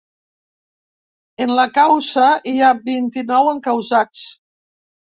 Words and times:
En 1.45 1.53
la 1.59 1.67
causa 1.77 2.31
hi 2.55 2.57
ha 2.57 2.73
vint-i-nou 2.91 3.55
encausats. 3.55 4.29